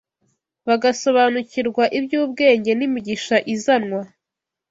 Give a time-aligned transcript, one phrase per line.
[0.67, 4.01] bagasobanukirwa iby’ubwenge n’imigisha izanwa